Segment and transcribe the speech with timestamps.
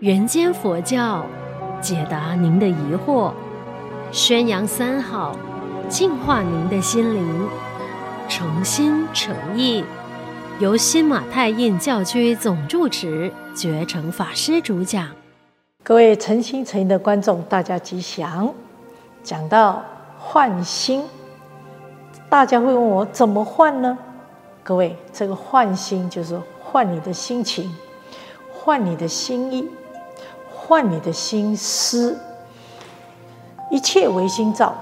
[0.00, 1.26] 人间佛教，
[1.80, 3.32] 解答您的疑惑，
[4.12, 5.34] 宣扬三好，
[5.88, 7.48] 净化您的心灵，
[8.28, 9.84] 诚心诚意，
[10.60, 15.08] 由新马泰印教区总住持觉诚法师主讲。
[15.82, 18.54] 各位诚心诚意的观众，大家吉祥。
[19.24, 19.82] 讲到
[20.16, 21.02] 换心，
[22.28, 23.98] 大家会问我怎么换呢？
[24.62, 27.68] 各位，这个换心就是换你的心情，
[28.52, 29.68] 换你的心意。
[30.68, 32.14] 换你的心思，
[33.70, 34.74] 一切唯心造。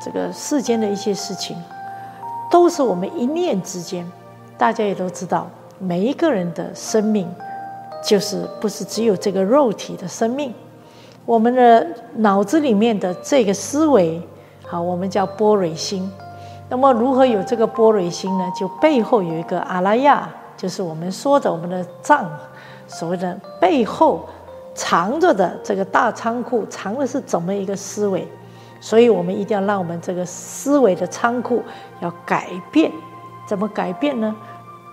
[0.00, 1.60] 这个世间的一些事情，
[2.48, 4.08] 都是我们一念之间。
[4.56, 5.50] 大家也都知道，
[5.80, 7.28] 每一个人的生命，
[8.04, 10.54] 就是不是只有这个肉体的生命。
[11.26, 11.84] 我们的
[12.18, 14.22] 脑子里面的这个思维，
[14.68, 16.08] 好，我们叫波蕊心。
[16.68, 18.48] 那么，如何有这个波蕊心呢？
[18.56, 22.24] 就背后有一个阿拉亚，就是我们说的我们的藏，
[22.86, 24.24] 所谓的背后。
[24.78, 28.24] 藏着的这个大仓库，藏的是怎么一个思维？
[28.80, 31.60] 所以我们一定要让我们这个思维的仓库
[31.98, 32.92] 要改变。
[33.44, 34.32] 怎么改变呢？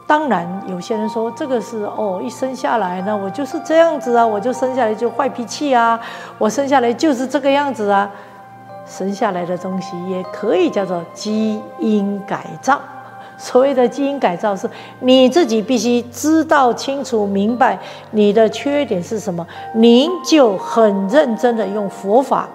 [0.08, 6.00] 当然，有些人说这个是哦，一生下来呢，我就是这样子啊，我就生下来就坏脾气啊，
[6.40, 8.10] 我生下来就是这个样子啊。
[8.88, 12.80] 生下来的东西也可以叫做基因改造。
[13.38, 14.70] 所谓的基因改造，是
[15.00, 17.78] 你自己必须知道清楚明白
[18.12, 22.48] 你的缺点是什么，您就很认真的用佛法，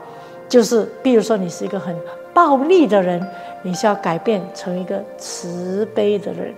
[0.49, 1.95] 就是比如说你是一个很
[2.33, 3.25] 暴力的人，
[3.63, 6.55] 你是要改变成一个慈悲的人，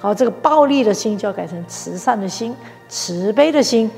[0.00, 2.54] 好，这个暴力的心就要改成慈善的心、
[2.88, 3.90] 慈悲的心。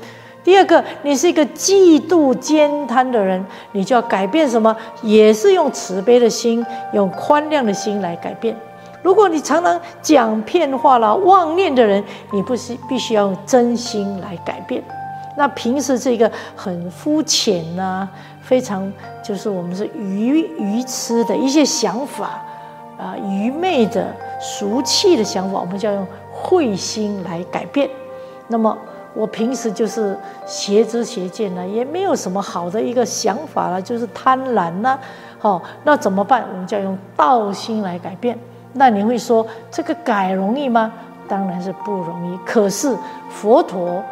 [0.43, 8.55] 第二个，你是一个嫉妒慳贪的人，你就要改变什么，也是用慈悲的心、用宽谅的心来改变。
[9.01, 14.83] 如果你常常讲骗话啦、妄念的人，你不是必须要用真心来改变。
[15.35, 18.07] 那平时这个很肤浅呐，
[18.41, 18.91] 非常
[19.23, 22.41] 就是我们是愚愚痴的一些想法
[22.99, 27.89] 啊，愚昧的俗气的想法，我们就要用慧心来改变。
[28.49, 28.77] 那么
[29.13, 34.99] 我平时就是邪知邪见呢，也没有什么好的一个想法了，就是贪婪呐。
[35.39, 36.45] 好，那怎么办？
[36.51, 38.37] 我们就要用道心来改变。
[38.73, 40.93] 那你会说这个改容易吗？
[41.27, 42.37] 当然是不容易。
[42.45, 42.95] 可是
[43.29, 44.03] 佛陀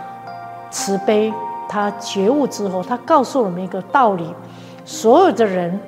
[0.70, 1.34] 慈悲，
[1.68, 4.34] 他觉悟之后，他告诉我们一个道理：
[4.86, 5.80] 所有的人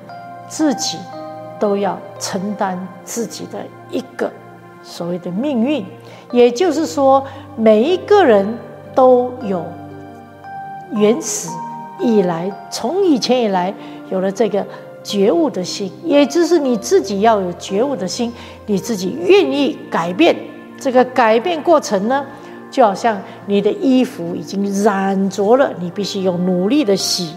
[0.48, 0.98] 自己
[1.58, 3.58] 都要承担自己的
[3.90, 4.30] 一个
[4.82, 5.84] 所谓的命运。
[6.30, 7.22] 也就是说，
[7.56, 8.58] 每一个人
[8.94, 9.62] 都有
[10.92, 11.48] 原始
[11.98, 13.72] 以来，从以前以来
[14.10, 14.64] 有了这个。
[15.02, 18.32] 觉悟的心，也就是你自己要有觉悟的心，
[18.66, 20.34] 你自己愿意改变。
[20.78, 22.24] 这个改变过程呢，
[22.70, 27.34] 就好像你的衣服已经染着了，你必须用努力的洗，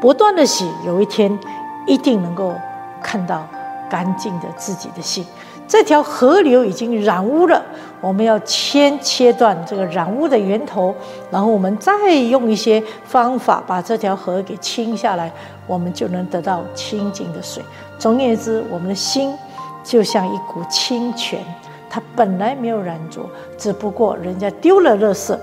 [0.00, 1.38] 不断的洗，有一天
[1.86, 2.54] 一定能够
[3.02, 3.46] 看到
[3.88, 5.24] 干净的自己的心。
[5.68, 7.62] 这条河流已经染污了，
[8.00, 10.94] 我们要先切断这个染污的源头，
[11.30, 15.30] 然后我们再用一些方法把这条河给清下来，
[15.66, 17.62] 我们就能得到清净的水。
[17.98, 19.36] 总而言之，我们的心
[19.84, 21.44] 就像一股清泉，
[21.90, 25.38] 它本来没有染浊，只不过人家丢了垃圾，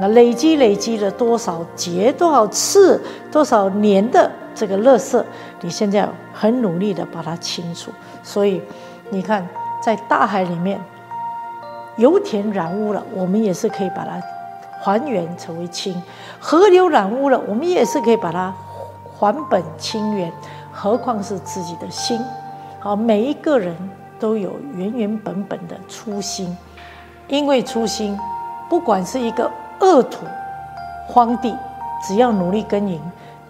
[0.00, 3.00] 那累积累积了多少节、多少次、
[3.30, 5.22] 多少年的这个垃圾，
[5.60, 7.92] 你现在很努力的把它清除，
[8.24, 8.60] 所以。
[9.12, 9.46] 你看，
[9.82, 10.80] 在大海里面，
[11.96, 14.18] 油田染污了，我们也是可以把它
[14.80, 15.92] 还原成为清；
[16.40, 18.50] 河流染污了，我们也是可以把它
[19.14, 20.32] 还本清源。
[20.72, 22.18] 何况是自己的心？
[22.80, 23.76] 好，每一个人
[24.18, 26.56] 都有原原本本的初心，
[27.28, 28.18] 因为初心，
[28.70, 29.50] 不管是一个
[29.80, 30.24] 恶土、
[31.06, 31.54] 荒地，
[32.02, 32.98] 只要努力耕耘，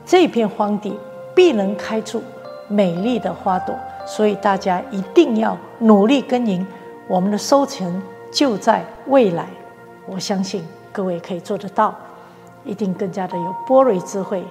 [0.05, 0.99] 这片荒地
[1.37, 2.21] 必能开出
[2.67, 3.73] 美丽的花朵。
[4.05, 6.67] 所以大家一定要努力耕耘，
[7.09, 8.03] 我们的收成
[8.33, 9.47] 就在未来。
[10.07, 11.95] 我相信各位可以做得到，
[12.65, 14.45] 一定更加的有波瑞智慧，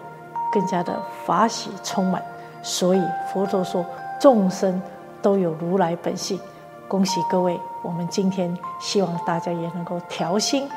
[0.51, 2.21] 更加的法喜充满。
[2.63, 3.85] 所以佛陀说，
[4.19, 4.81] 众生
[5.21, 6.39] 都有如来本性。
[6.87, 10.67] 恭喜各位，我们今天希望大家也能够调心、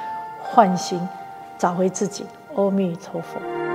[0.42, 1.08] 换心，
[1.58, 2.26] 找回自己。
[2.56, 3.73] 阿弥陀佛。